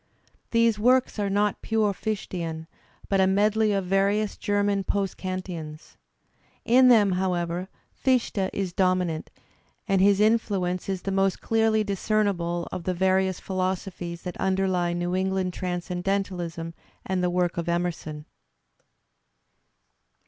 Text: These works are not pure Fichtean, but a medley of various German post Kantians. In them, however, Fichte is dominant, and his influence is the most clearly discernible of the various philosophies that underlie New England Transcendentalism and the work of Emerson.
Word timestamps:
These 0.49 0.79
works 0.79 1.19
are 1.19 1.29
not 1.29 1.61
pure 1.61 1.93
Fichtean, 1.93 2.65
but 3.07 3.21
a 3.21 3.27
medley 3.27 3.71
of 3.71 3.85
various 3.85 4.35
German 4.35 4.83
post 4.83 5.15
Kantians. 5.15 5.95
In 6.65 6.87
them, 6.87 7.11
however, 7.11 7.67
Fichte 7.93 8.49
is 8.51 8.73
dominant, 8.73 9.29
and 9.87 10.01
his 10.01 10.19
influence 10.19 10.89
is 10.89 11.03
the 11.03 11.11
most 11.11 11.39
clearly 11.39 11.83
discernible 11.83 12.67
of 12.71 12.85
the 12.85 12.95
various 12.95 13.39
philosophies 13.39 14.23
that 14.23 14.37
underlie 14.41 14.93
New 14.93 15.15
England 15.15 15.53
Transcendentalism 15.53 16.73
and 17.05 17.21
the 17.23 17.29
work 17.29 17.57
of 17.57 17.69
Emerson. 17.69 18.25